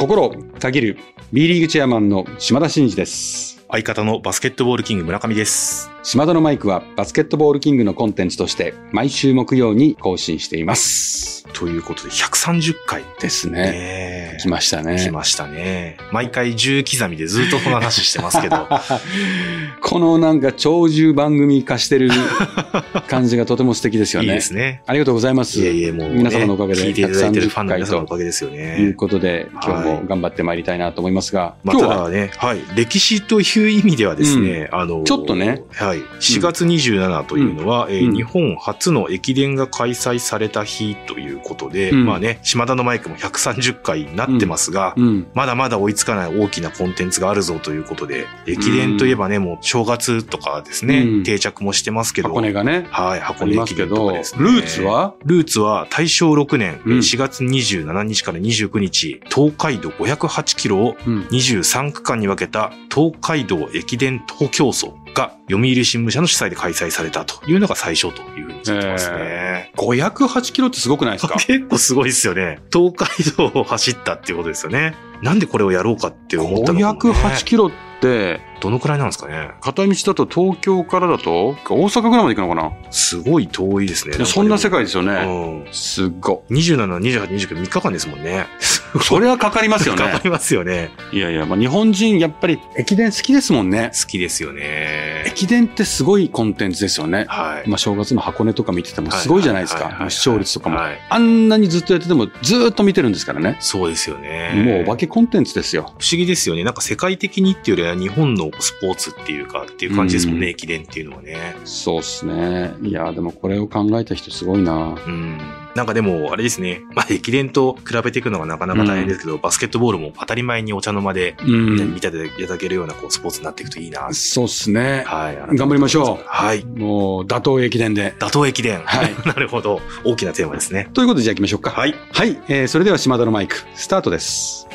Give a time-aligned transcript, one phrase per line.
[0.00, 0.98] 心たぎる
[1.32, 3.64] B リーグチェアマンの島田真二です。
[3.70, 5.90] 相方のバスケットボールキング村上です。
[6.02, 11.46] 島田のマイクはバスケットボールキングのコンテンツとして毎週木曜に更新しています。
[11.52, 13.62] ということで130回ですね。
[13.72, 14.98] ね来ましたね。
[14.98, 15.96] 来ましたね。
[16.12, 18.66] 毎回10刻みでずっとこの話してますけど。
[19.82, 22.10] このなんか長寿番組化してる
[23.08, 24.34] 感じがとても素敵ですよいいね。
[24.34, 24.82] ですね。
[24.86, 25.60] ありがとうございます。
[25.60, 28.92] いえいえ、もう、ね、皆様のおかげで聞いていただいてるファンの130皆様のおかげですよというね。
[28.94, 32.60] ことで、今日も頑張ってまいりたいなと思いますが、まあ、今日はただね、はい。
[32.74, 35.62] 歴史という意味ではですね、あの、ちょっとね。
[35.72, 35.98] はい。
[35.98, 45.26] 4月27というのは、えーうん日本初の駅伝が開催された日ということで、うんまあね、島田のマイクも130回になってますが、うん。
[45.34, 54.42] まだまだ追いつかない大きなコンテンツがあるぞということで、駅伝といえばね、もう正月とかですね、うん定着もしてますけど、箱根がね、はい、あ箱根駅伝とかですね。
[54.48, 55.14] ーツは？
[55.24, 61.22] ルーツは大正6年、うん4月27日から29日、東海道508キロをうん。
[61.30, 69.72] 23区間に分けた東海道駅伝東競争が読売新聞社の主催で開催されたというのが最初というふうに聞いてますね。
[69.76, 71.34] 508キロってすごくないですか？
[71.34, 72.58] 結構すごいですよね。
[72.72, 74.94] 東海道を走ったっていうことですよね。
[75.22, 77.12] なんでこれをやろうかって思ったのか、ね。
[77.12, 79.50] 508キロって、どのくらいなんですかね？
[79.60, 81.54] 片道だと東京からだと大
[81.88, 82.72] 阪ぐらいまで行くのかな？
[82.90, 84.24] すごい遠いですね。
[84.24, 85.64] そんな世界ですよね。
[85.66, 85.72] うん。
[85.72, 88.46] すっご27、28、29、3日間ですもんね。
[88.94, 88.98] い。
[89.02, 90.20] それはかかりますよねかか。
[90.24, 90.90] りますよね。
[91.12, 93.90] いやいや、まあ、日本人やっぱり駅伝好きですもんね。
[93.98, 95.24] 好きですよね。
[95.26, 97.26] 駅伝ってすごいコンテンツですよね。
[97.28, 97.68] はい。
[97.68, 100.06] まあ、正月の箱根とか見ててもすごいじゃないですか。
[100.08, 100.76] 視聴率とかも。
[100.78, 103.56] はいあんなにずっとやっててもずーっと見てるんですからね。
[103.60, 104.52] そうですよね。
[104.64, 105.82] もうお化けコンテンツですよ。
[105.98, 106.64] 不思議ですよね。
[106.64, 111.36] なんか世界的にっていうよりは日本のスポーツっていうかっていう感じですもんね、うん駅伝っていうのはね。
[111.64, 112.74] そうっすね。
[112.82, 114.96] いや、でもこれを考えた人すごいな。
[115.06, 115.38] うん。
[115.74, 116.82] なんかでも、あれですね。
[116.94, 124.12] まあ、駅伝と比べていくのがなかなか大変ですけど、バスケットボールも当たり前にお茶の間で、うんね見ていただけるようなこうスポーツになっていくといいな。
[124.12, 125.04] そうっすね。
[125.06, 125.56] はい。
[125.56, 126.64] 頑張りましょうはい。
[126.64, 128.14] もう、打倒駅伝で。
[128.18, 128.80] 打倒駅伝。
[128.84, 129.80] はい なるほど。
[130.04, 130.88] 大きなテーマですね。
[130.92, 131.70] ということでじゃあ行きましょうか。
[131.70, 131.94] はい。
[132.12, 134.66] はい、えーそれでは島田のマイク、スタートです。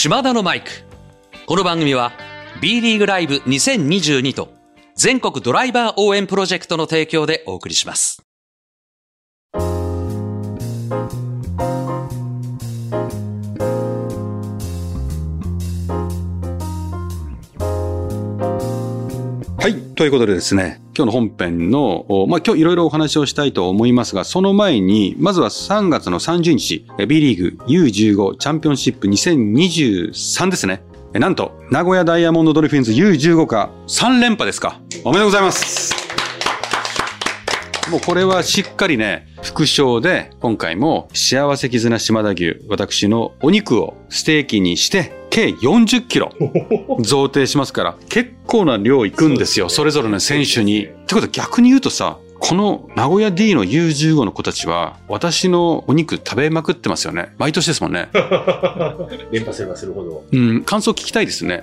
[0.00, 0.70] 島田のマイク。
[1.46, 2.12] この番組は
[2.62, 4.54] B リーグライブ2022と
[4.94, 8.22] 全国ドライバー応援プロジェクトの提供でお送りします。
[19.58, 19.74] はい。
[19.96, 30.82] ということでですね、今日の本編の、まあ、今日いろいろお話をしたいと思いますが、その前に、まずは3月の30日、B リーグ U15 チャンピオンシップ2023ですね。
[31.12, 34.80] なんと、名古屋ダイヤモンドドルフィンズ U15 が3連覇ですか。
[35.04, 35.94] おめでとうございます。
[37.92, 46.32] もうこれはしっかりね、副賞で、今回も幸せ絆島田牛、私のお肉をステーキにして、計40キロ
[46.98, 50.86] 贈呈しますから、結構な量いくんですよ、それぞれの選手に。
[50.86, 57.32] ってことは逆に言うとさ、この名古屋 D の U15 の子たちは、私のお肉食べまくってますよね。
[57.38, 58.08] 毎年ですもんね。
[59.30, 60.24] 連覇すればするほど。
[60.32, 61.62] うん、感想聞きたいですね。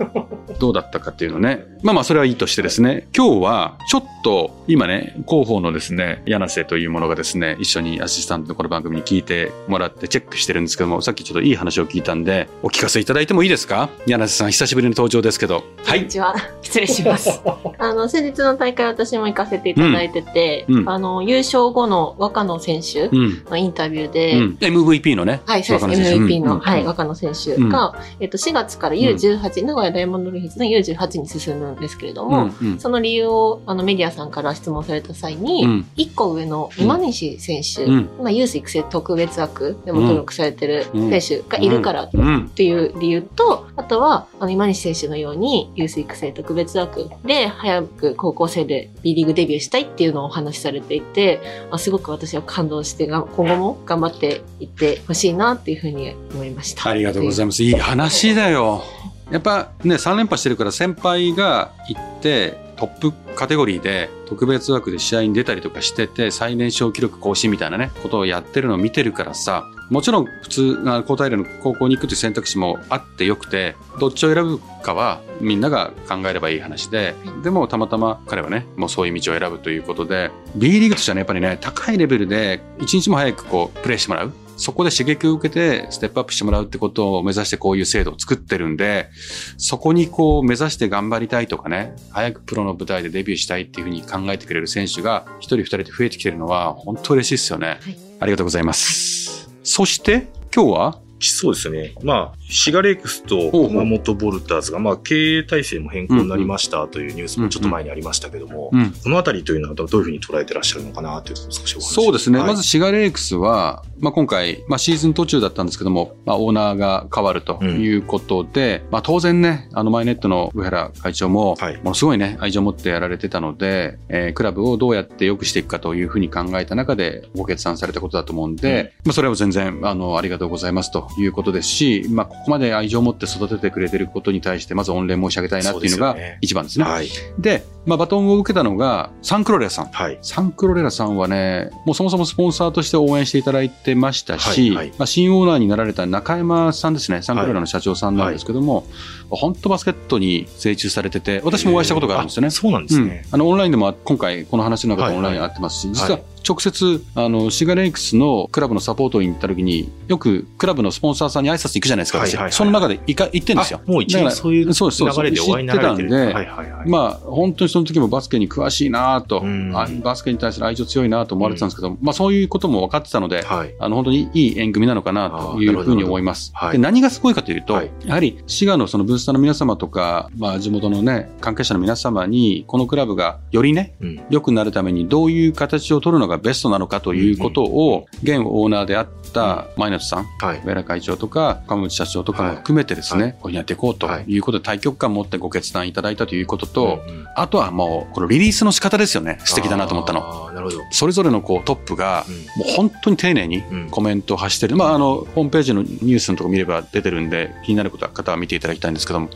[0.60, 1.66] どうだったかっていうのね。
[1.82, 3.08] まあまあ、それはいいとしてですね。
[3.16, 13.90] 今日は、ちょっと、今ね、広報のですね、柳瀬というものがですね、一緒にアシスタントのこの番組に聞いてもらってチェックしてるんですけども、さっきちょっといい話を聞いたんで、お聞かせいただいてもいいですか？
[14.08, 15.64] 柳瀬さん、久しぶりの登場ですけど。
[15.84, 16.00] はい。
[16.00, 16.34] こんにちは。
[16.64, 17.42] 失礼します。
[17.78, 23.44] あの、先日の大会私も行かせていただいてて、うんうんあの、優勝後の若野選手うん。
[23.48, 24.58] のインタビューで、うん。
[24.60, 25.42] MVP のね。
[25.46, 26.02] はい、そうです。
[26.02, 32.50] MVP の、うんはい、若野選手が、えっと、4月から U18、名古屋ダイヤモンドルフィンズの U18 に進むんですけれどうも。
[32.80, 42.46] その理由を、あの、メディアさんから質問された際に、うん一個上の今西選手、うんまあ、ユース育成特別枠でも登録されてる選手がいるからうん。
[42.46, 51.42] っていう理由と、あとは、あの、今西選手のように、ユース育成特別枠で、早く高校生で B リーグデビューしたいっていうのをお話しされていて、
[51.72, 56.90] あすごく私は感動してが、今後も頑張っていってほしいなっていうふうに思いました。
[56.90, 57.64] ありがとうございます。
[57.64, 58.84] いい話だよ。
[59.32, 84.34] やっぱね、3連覇してるから先輩が行って、トップカテゴリーで特別枠で試合に出たりとかしてて、最年少記録更新みたいなね、ことをやってるのを見てるからさ、もちろん普通な高体連の高校に行くという選択肢もあってよくて、どっちを選ぶかはみんなが考えればいい話で、でもたまたま彼はね、もうそういう道を選ぶということで、B リーグとしてはね、やっぱりね、高いレベルで一日も早くこう、プレーしてもらう。
[84.58, 89.10] そこで刺激を受けてステップアップしてもらうってことを目指してこういう制度を作ってるんで、
[89.58, 97.68] そこにこう目指して頑張りたいとかね、早くプロの舞台でデビューしたいっていうふうに考えてくれる選手が一人二人で増えてきてるのは本当嬉しいですよね。
[97.68, 97.80] はい
[98.18, 99.50] ありがとうございます。
[99.62, 101.02] そして、今日は？
[101.20, 101.94] そうですね。
[102.02, 108.92] まあ、シガレイクスと熊本ボルターズが、まあ、経営体制も変更になりましたというニュースもちょっと前にありましたけども、うん。
[108.92, 112.40] このあたりというのはどういうふうに捉えてらっしゃるのかなという少しお話そうですね。
[112.40, 121.78] はいまず、シガレイクスは、まあ、今回、まあ、シーズン途中だったんですけども、まあ、オーナーが変わるということで、まあ、当然ね、あの、マイネットの上原会長も、はい。
[121.78, 136.86] ものすごいね、愛情を持ってやられてたので、えークラブをどうやって良くしていくかというふうに考えた中で、ご決断されたことだと思うんで、まあ、それは全然、あの、ありがとうございますということですし、まあ、ここまで愛情を持って育ててくれてることに対して、まず御礼申し上げたいなっていうのがそうですよね一番ですね。
[136.86, 137.10] はい。
[137.40, 139.86] で、まあ、バトンを受けたのが、サンクロレアさん。
[139.88, 140.18] はい。
[140.22, 148.86] サンクロレラさんはね、もうそもそもスポンサーとして応援していただいてましたし、はいはいまあ、新オーナーになられた中山さんですね、サンクロレラの社長さんなんですけども、
[149.30, 152.52] 本当バスケットに精通されてて、私もお会いしたことがあるんですよねあ。
[152.52, 153.26] そうなんですうんね。
[153.32, 163.82] あの、オンラインでも、今回この話の中はいでオンラインってますし、はい実は直接、あの、シガレイクスのクラブのサポートに行った時に、よくクラブのスポンサーさんに挨拶に行くじゃないですか、私はいはいはいその中で行か行ってんですよ。
[163.86, 166.10] あもう一だから応そういう流れでお会いになられてる。
[166.10, 166.90] 知ってたんではいはいはい。
[166.90, 173.76] まあ、本当にその時もバスケに詳しいなと、うんあバスケに対する愛情強いなと思われてたんですけど、まあそういうことも分かってたので、はい。
[173.80, 176.52] あの本当にいい縁組なのかなというふうに思います。
[176.54, 184.22] はいで何がすごいかというと、はいやはり滋賀のそのブースターの皆様とか、まあ地元のね、関係者の皆様に、このクラブがよりね、うん。
[184.30, 190.62] 良くなるためにどういう形を取るのがベストなのかということを、現オーナーであったマイナトさん、はい。
[190.64, 199.40] 上原会長とか、川口社長とかも含めてですね、はいこういうふうにやっていこうとはいいうことで、対局感を持ってご決断いただいたということと、うんうんあとはもう、このリリースの仕方ですよね。
[199.44, 200.52] 素敵だなと思ったの。
[200.54, 200.84] なるほど。
[200.92, 204.78] それぞれのこうトップが、うもう本当に丁寧にんコメントを発してる。
[204.78, 209.30] まあ、あの、ホームページのニュースのとこ見れば出てるんで、気になることは方は見ていただきたいんですけども、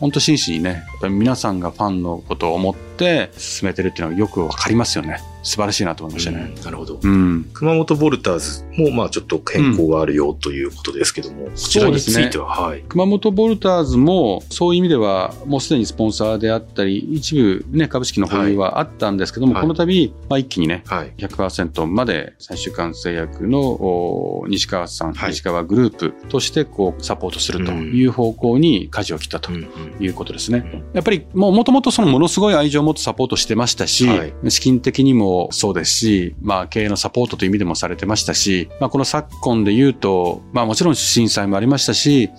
[0.00, 2.93] 本当真摯にね、やっぱり皆さんがファンのことを思って
[3.36, 5.20] 進めてるっていうのはよくわかりますよね。
[5.42, 6.52] 素晴らしいなと思いましたね。
[6.56, 6.98] うんなるほど。
[7.02, 7.50] うん。
[7.52, 12.82] 熊本ボルターズも、まあちょっと変更があるよということですけども、こちらについては、はい。
[12.88, 21.12] 熊本ボルターズも、そういう意味では、もうすでにスポンサーであったり、一部ね、株式の保有はあったんですけども、はいこの度、まあ、一気にね、はい。
[21.18, 30.84] 100%まで最終間製薬のお西川さん、はい西川グループとしてこうサポートするという方向に舵を切ったとうんうんいうことですね。
[30.92, 34.50] やっぱりもうもともとそのものすごい愛情を持ってサポートしてましたし、はい。
[34.50, 42.30] 資金的にもそうですし、まあ経営のサポートという意味でもされてましたし、まあこの昨今で言うと、まあもちろん震災もありましたし、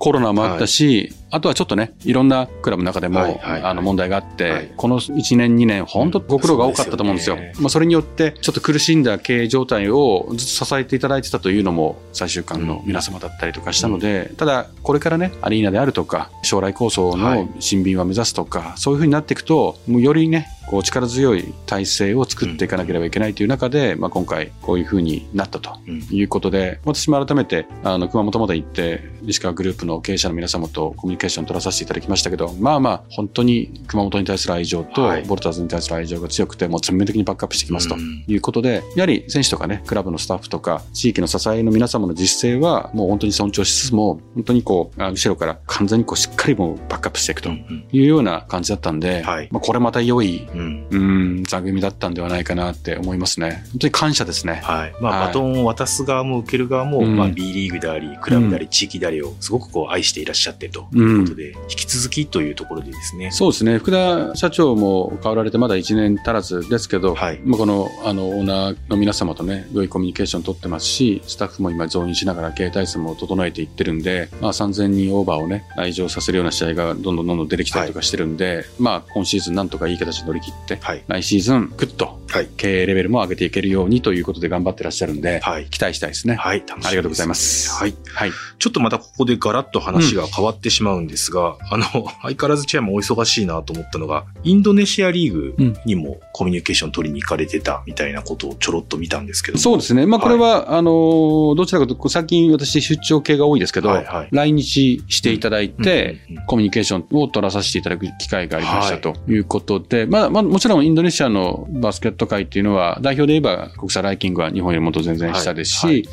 [0.00, 3.52] コロナもあったし、あとはちょっとね、いろんなクラブの中でも、はいはい。
[3.52, 4.72] はいあの問題があって、はい。
[4.74, 7.36] この1年2年、本当ご苦労が多かったと思うんですよ。
[7.36, 7.62] そうですよね。
[7.62, 17.44] まあそれによって、ちょっと苦しんだ経営状態をずっと支えていただいてたというのも、最終巻の皆様だったりとかしたので、ただ、これからね、アリーナであるとか、将来構想はい。
[17.44, 26.06] の新品は目指すとか、そういうふうになっていくと、もうよりね、こう力強い体制を作っていかなければいけないという中で、まあ今回こういうふうになったとうん。
[26.12, 35.24] いうことで、私も改めて、あの、熊本まで行って、西川グループの経営者の皆様とコミュニケーションを取らさせていただきましたけど、まあまあ、本当に熊本に対する愛情と、はい。
[35.24, 38.24] ボルターズに対する愛情が強くて、もう全面的にバックアップしてきますとうん。
[38.28, 49.48] いうことで、やはり選手とかね、クラブのスタッフとか、地域の支えの皆様の実践は、もう本当に尊重しつつも、本当にこう、あ後ろから完全にこう、しっかりもうバックアップしていくとうんいうような感じだったんで、はい。
[49.50, 51.00] まあこれまた良い、うん
[51.38, 53.62] うん、座組だったんではないかなって思いますね。
[53.72, 54.60] 本当に感謝ですね。
[54.64, 54.94] はい。
[55.00, 63.30] まあ、はいバトンを渡す側も受ける側も、うんまあ、B リーグであり、クラブであり、地域でありをすごくこう愛していらっしゃってとうんいうことで、引き続きというところでですね。
[63.30, 63.78] そうですね。
[63.78, 81.02] 福田社長も変わられてまだ1年足らずですけど、はいまあこの、あの、オーナーの皆様とね、良いコミュニケーション取ってますし、スタッフも今増員しながら経営体制も整えていってるんで、まあ3000人オーバーをね、来場させるような試合がどんどんどんどん出てきたりとかしてるんで、まあ今シーズンなんとかいい形で乗り切って、はい。
[81.06, 82.48] 来シーズンぐっとはい。
[82.56, 85.66] 経営レベルも上げていけるようにということで頑張ってらっしゃるんで、はい。
[85.66, 86.36] 期待したいですね。
[86.36, 86.60] はい。
[86.60, 87.70] 楽しみですありがとうございます。
[87.72, 87.94] はい。
[88.14, 88.32] はい。
[88.58, 91.84] ちょっとまたここでガラッと話が変わってしまうんですが、あの、
[92.22, 100.06] 相変わらずチェアもお忙しいなと思ったのが、インドネシアリーグにもコミュニケーション取りに行かれてたみたいなことをちょろっと見たんですけどもそうですね。
[100.06, 115.94] まあ、これは、あの、どちらかというと、最近私出張系が多いですけど、はいはい来日していただいて、うんうんうんコミュニケーションを取らさせていただく機会がありましたはいということで、まだまあ、もちろんインドネシアのバスケット界っていうのは、代表で言えば国際ランキングは日本よりもと全然下ですし、はい。
[115.96, 116.08] はい、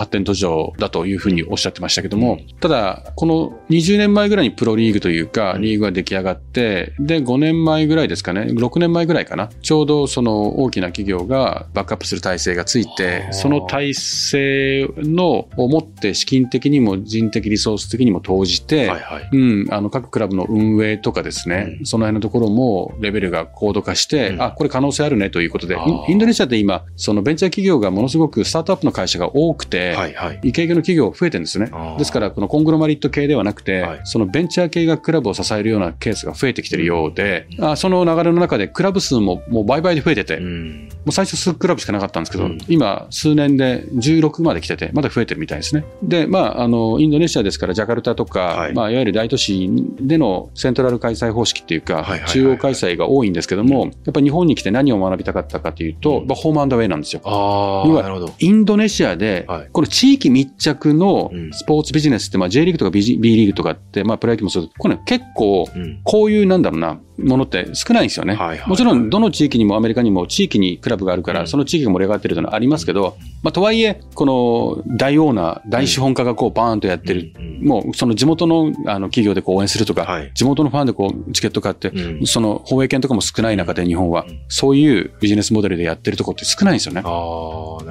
[0.00, 25.76] 発展途上だというふうにおっしゃってましたけども、ただ、この20年前ぐらいにプロリーグというか、リーグが出来上がって、で、5年前ぐらいですかね、6年前ぐらいかな、ちょうどその大きな企業がバックアップする体制がついて、その体制のをもって資金的にも人的リソース的にも投じて、はいはい、うん、あの各クラブの運営とかですね、うん、その辺のところもレベルが高度化して、うん、あ、これ可能性あるねということで、
[26.08, 31.70] インドネシアって今、そのベンチャー企業がものすごくスタートアップの会社が多くて、はいはい、イケイケの企業増えてるんですね。
[31.98, 45.84] ですから、このコングロマリット系ではなくて、はい、そのベンチャー系がクラブを支えるようなケースが増えてきてるようで、うん、あその流れの中でクラブ数ももう倍々で増えてて、うん、もう最初数クラブしかなかったんですけど、うん、今数年で16まで来てて、まだ増えてるみたいですね。
[46.02, 49.68] で、まあ、あの、インドネシアですから、ジャカルタとか、はい、まあ、いわゆる大都市
[50.00, 57.22] でのセントラル開催方式っていうか、中央開催が多いんですけども、やっぱり日本に来て何を学びたかったかというと、まあ、ホームアンドウェイなんですよ。
[57.24, 58.32] あなるほど。
[58.38, 65.68] インドネシアで、この地域密着のスポーツビジネスって、まあ、J リーグとか B リーグとかって、まあ、プロ野球もそうこれ、ね、結構、
[66.04, 68.34] こういう、なんだろうな、ものって少ないんですよね。
[68.34, 87.02] はいはいはい、もちろん、どの地域にもアメリカにも地域にクラブがあるから、うん、その地域が盛り上がってるというのはありますけど、まあ、とはいえ、この大オーナー、大資本家がこうバーンとやってる、うん、もうその地元のあの企業でこう応援するとか、はい、地元のファンでこうチケット買って、うん、その放映権とかも少ない中で日本は、そういうビジネスモデルでやってるところって少ないんですよね。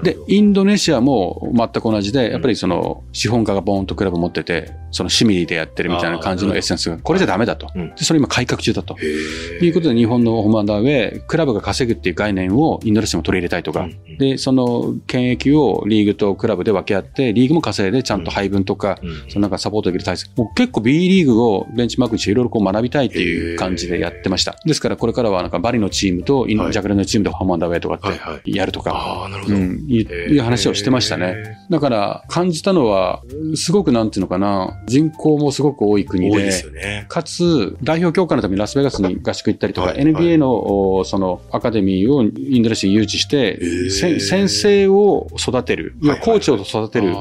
[0.04, 7.68] で、インドネシアも全く同じで、やっぱりその資本家がボーンとクラブ持ってて、そのシミリでやってるみたいな感じのエッセンスが、これじゃダメだと。
[7.74, 9.00] でそれ今改革中だと。
[9.00, 20.28] いうことで日本のホームアンダーウェイ、クラブが稼ぐっていう概念をインドネシアも取り入れたいとか、で、その権益をリーグとクラブで分け合って、リーグも稼いでちゃんと配分とか、そのなんかサポートできる体制。
[20.36, 24.56] もう結構 B リーグをベンチマークにしていろいろこう学びたいっていう感じでやってました。
[24.66, 27.96] ですからこれからはなんかバリのチームとインドジャカルのチームでホームアンダーウェイとか
[28.36, 31.36] ってやるとか、うん、いう話をしてましたね。
[31.70, 33.22] だから感じたのは、
[33.56, 47.14] すごくなんていうのかな、人口もすごく多い国で、でかつ代表強化のためにラスベガスに合宿行ったりとか、はい、NBA のそのアカデミーをインドネシアに誘致して、先生を育てる、はいはい、コーチを育てる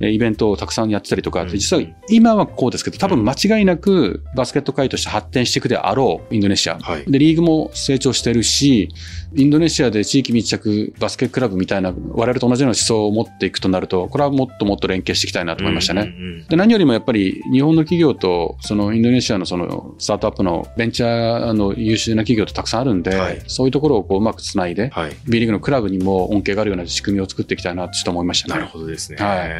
[0.00, 6.78] イベントをたくさんやってたりとか、うん、実は今はこうですけど、多分間違いなくバスケット界として発展していくであろう、インドネシア。
[6.78, 8.90] はい、で、リーグも成長してるし、
[9.34, 16.14] インドネシアで地域密着バスケクラブみたいな、我々と同じような思想を持っていくとなると、これはもっともっと連携していきたいなと思いましたね。
[16.48, 28.54] で何よりもやっぱり日本の企業と、そのインドネシアのそのスタートアップのベンチャーの優秀な企業ってたくさんあるんで、はい、そういうところをこううまくつないで、はい、B リーグのクラブにも恩恵があるような仕組みを作っていきたいなと思いましたね。
[28.54, 29.18] なるほどですね。
[29.18, 29.50] はい。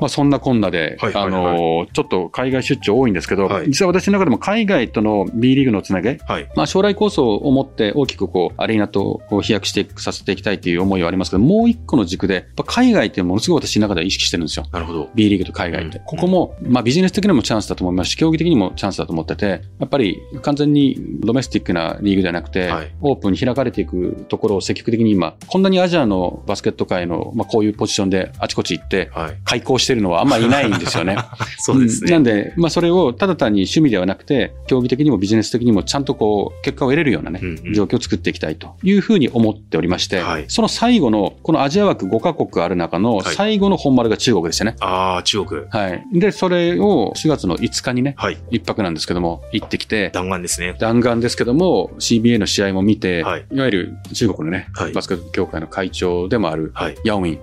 [0.00, 14.66] まあそんなこんなで、はいあの、ちょっと海外出張多いんですけど、はい、実は私の中でも海外との B リーグのつなげ、はい、まあ将来構想を持って大きくこう、アリーナと飛躍してさせていきたいという思いはありますけど、もう一個の軸で、海外ってものすごい私の中では意識してるんですよ。
[14.72, 15.10] なるほど。
[15.14, 15.98] B リーグと海外って。
[15.98, 29.10] うん、ここも、まあビジネス的にもチャンスだと思いますし、競技的にもチャンスだと思ってて、やっぱり完全にドメスティックなリーグじゃなくて、はい、オープンに開かれていくところを積極的に今、こんなにアジアのバスケット界の、まあ、こういうポジションであちこち行って、
[29.44, 31.16] 開講してるのはあんまりいないんですよね。
[31.58, 44.76] そうですね、なんで、まあ、それをただ単に趣味ではなくて、競技的にもビジネス的にもちゃんとこう、結果を得れるようなね、うんうん、状況を作っていきたいというふうに思っておりまして、はい、その最後の、このアジア枠5カ国ある中の最後の本丸が中国でしたね。
[44.80, 45.62] はい、ああ、中国。
[45.68, 46.04] はい。
[46.12, 50.76] で、それを4月の5日にね、はい、1泊なんですけども、行ってきて、弾丸ですね。
[50.78, 56.72] 弾丸ですけども、CBA の試合も見て、はい、いわゆる中国のね、はい、バスケット協会の会長でもある、
[57.04, 57.38] ヤオミン、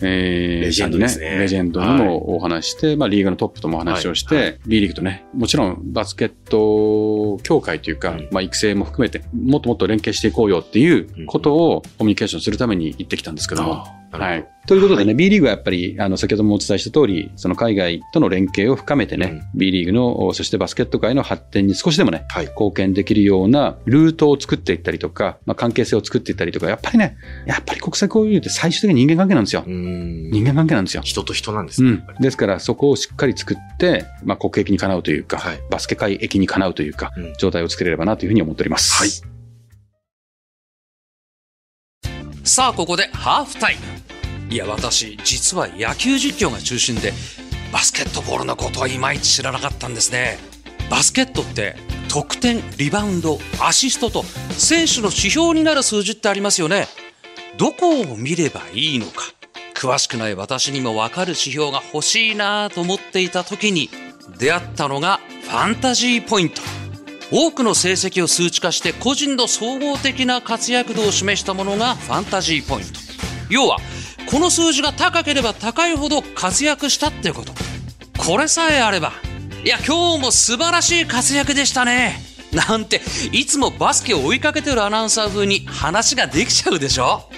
[0.00, 1.38] えー、レジェンドですね。
[1.38, 13.86] レジェンドにもお話して、まあ、リーグのトップともお話をして、B リーグとね、もちろんバスケット協会というか、まあ、育成も含めて、もっともっと連携していこうよっていうことをコミュニケーションするために行ってきたんですけども、
[14.18, 14.48] はい。
[14.66, 27.16] ということでね、はい、B リーグはやっぱり、あの、先ほどもお伝えした通り、その海外との連携を深めてね、うん、B リーグの、そしてバスケット界の発展に少しでもね、はい、貢献できるようなルートを作っていったりとか、まあ、関係性を作っていったりとか、やっぱりね、
[27.46, 29.64] やっぱり国際交流って最終的に人間関係なんですよ。
[29.66, 31.02] 人間関係なんですよ。
[31.02, 31.90] 人と人なんですね。
[31.90, 32.22] うん。
[32.22, 38.94] ですから、そこをしっかり作って、まあ、国益にかなうというか、はい、バスケ界益にかなうというか、うん、状態を作れればなというふうに思っております。
[38.94, 39.33] はい。
[42.46, 43.76] さあ、ここでハーフタイ
[44.48, 44.54] ム。
[44.54, 47.14] いや私実は野球実況が中心で
[47.72, 50.38] バスケットボールのことはいまいち知らなかったんですね。
[50.90, 51.74] バスケットって
[52.10, 56.86] 得点リバウンドアシストと選手の指標になる数字ってありますよね。
[57.56, 59.22] どこを見ればいいのか。
[59.74, 63.88] 詳しくない私にも分かる指標が欲しいなと思っていた時に
[64.38, 66.60] 出会ったのがファンタジーポイント。
[67.36, 73.00] 多くの成績を数値化して個人の総合的な活躍度を示したものがファンタジーポイント。
[73.50, 73.78] 要は、
[74.30, 77.52] この数字が高ければ高いほど活躍したってこと。
[78.16, 79.14] これさえあれば、
[79.64, 82.20] いや、今日も素晴らしい活躍でしたね。
[82.52, 83.00] なんて、
[83.32, 87.28] いつもバスケを追いかけてるアナウンサー風に話ができちゃうでしょ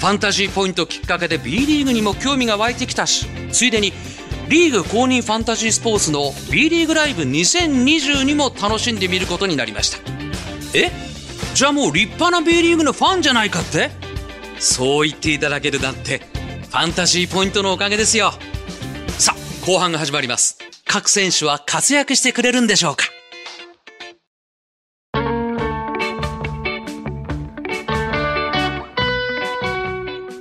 [0.00, 3.92] ファンタジーポイントきっかけで B リーグにも興味が湧いてきたし、ついでに
[4.48, 9.98] リーグ公認ファンタジースポーツの B リーグライブ2022も楽しんでみることになりました。
[10.74, 10.90] え？
[11.54, 13.90] じゃあもう立派な B リーグのファンじゃないかって？
[14.58, 18.32] そう言っていただけるなんてファンタジーポイントのおかげですよ。
[19.18, 20.56] さあ後半が始まります。
[20.86, 23.04] 各選手は活躍してくれるんでしょうか？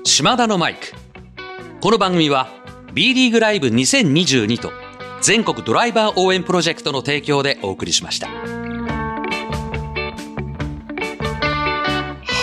[0.05, 0.93] 島田のマイク。
[1.81, 2.56] この番組は
[2.93, 4.71] B リーグライブ2022と
[5.21, 8.66] 全国ドライバー応援プロジェクトの提供でお送りしました。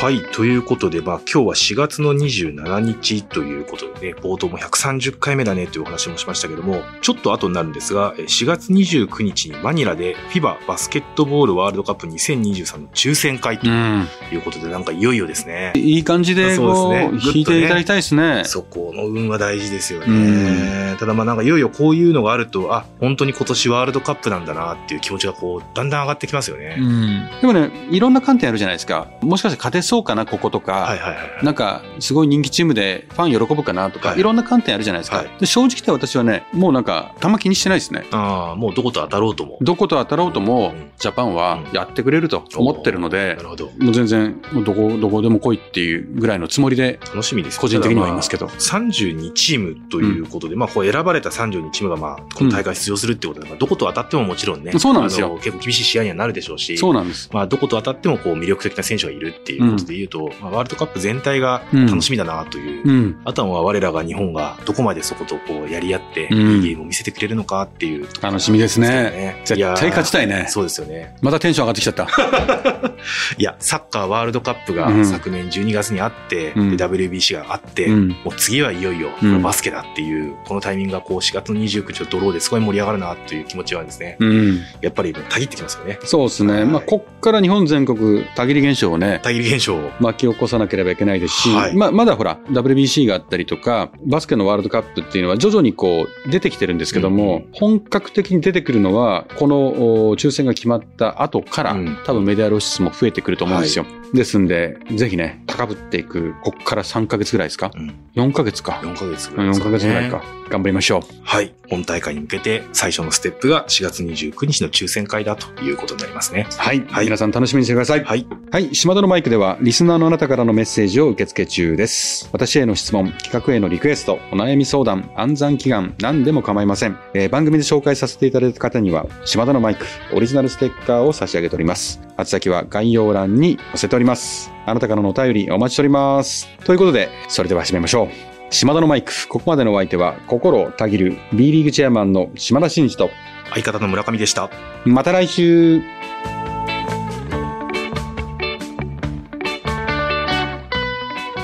[0.04, 0.20] はい。
[0.20, 15.72] ということで、まあ今日は4月の27日ということでね、冒頭も130回目だねというお話もしましたけども、ちょっと後になるんですが、4月29日にマニラで FIBA バスケットボールワールドカップ2023の抽選会ということで、うん、なんかいよいよですね。
[15.74, 17.32] いい感じで、そうですね。
[17.34, 18.42] 引いていただきたいですね。
[18.44, 20.96] そこの運は大事ですよね。
[20.98, 26.76] ただまあなんかいよいよこういうのがあると、あ、本当に今年ワールドカップなんだなっていう気持ちがこう、だんだん上がってきますよね。
[26.78, 29.08] うん、でもね、いろんな観点あるじゃないですか。
[29.22, 35.18] もしかして勝てそうかな、こことか、はいはいはい、なんか、すごい人気チームでファン喜ぶかなとか、はい、いろんな観点あるじゃないですか。
[35.18, 38.06] はい、で正直言って私はね、もうなんか、たま気にしてないですね。
[38.10, 39.58] ああ、もうどこと当たろうとも。
[39.60, 43.66] どこと当たろうとも、うん、ジャパンはやってくれると思ってるので、なるほど。
[43.78, 47.60] もう全然、もうどこ、どこでも来いっていうぐらいのつもりで、楽しみです。
[47.60, 48.46] 個人的にはいますけど。
[48.46, 55.36] まあ、32チームということで、うん、まあ、こう選ばれた32チームが、まあ、この大会出場するってことで、うん、どこと当たってももちろんね、そうなんですよ。
[55.36, 57.30] 結構厳しい試合にはなるでしょうし、そうなんです。
[57.32, 69.42] まあ、どこと当たってもこう魅力的な選手がいるっていうことで言うと、まあ、ワールドカップ全体が楽しみだなという、うん、あとは我らが日本がどこまでそことこうやり合って、いいゲームを見せてくれるのかっていう、楽しみですね。
[69.44, 70.46] 絶対勝ちたいね。
[70.48, 71.16] そうですよね。
[71.20, 72.93] またテンション上がってきちゃった。
[73.38, 79.10] いや、サッカーワールドカップが昨年12月にあって、うん、WBC があって、うん、もう次はいよいよ
[79.42, 85.98] バスケだっていう、このタイミングがこう4月の29日のドローですごい盛り上がるなという気持ちはですね、うん、やっぱりたぎってきますよね。
[86.04, 86.52] そうですね。
[86.54, 89.90] はい、まあ、こっから日本全国、たぎり現象をね、たぎり現象を。
[90.00, 99.72] 巻き起こさなければいけないですし、はい、まあ、まだほら、WBC があったりとか、バスケのワールドカップっていうのは徐々にこう出てきてるんですけども、うん、本格的に出てくるのは、この
[100.16, 103.84] 抽選が決まった後から、うん、多分メディア露出も増えてくると思うんですよ。
[103.84, 108.80] はい、ですんで、ぜひね、高ぶっていく、こっから3ヶ月ぐらいですか、うん、?4 ヶ月か。
[108.82, 110.22] 4ヶ月ぐらい、ね、4ヶ月ぐらいか。
[110.48, 111.02] 頑張りましょう。
[111.22, 111.54] はい。
[111.68, 116.46] 本大会に向けて最初のステップが4月29日の抽選会だということになりますね。
[116.56, 116.84] はい。
[116.88, 118.04] はい、皆さん楽しみにしてください。
[118.04, 118.26] はい。
[118.50, 118.74] はい。
[118.74, 122.28] 島田のマイクでは、リスナーのあなたからのメッセージを受け付け中です。
[122.32, 126.98] 私への質問、企画へのリクエスト、お悩み相談、暗算祈願、何でも構いません。
[127.14, 132.00] えー、番組で紹介させていただいた方には、島田のマイク、オリジナルステッカーを差し上げております。
[132.18, 134.50] 宛先は概要欄に載せております。
[134.66, 136.48] あなたからのお便りお待ちしております。
[136.64, 138.34] ということで、それでは始めましょう。
[138.50, 143.10] 島田のマイク、ここまでのお相手は、心たぎる B リーグチェアマンの島田真二と、
[143.50, 144.50] 相方の村上でした。
[144.84, 145.82] また来週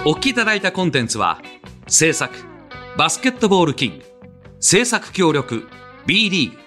[0.04, 1.42] お聞きいただいたコンテンツは、
[1.86, 2.34] 制作、
[2.96, 4.04] バスケットボールキング、
[4.60, 5.68] 制作協力、
[6.06, 6.58] B リーグ、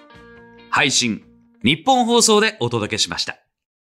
[0.70, 1.22] 配信、
[1.62, 3.43] 日本放送でお届けしました。